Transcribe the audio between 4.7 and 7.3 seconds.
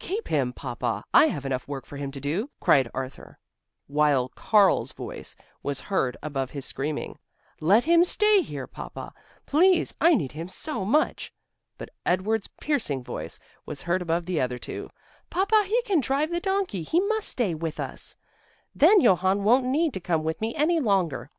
voice was heard above his screaming: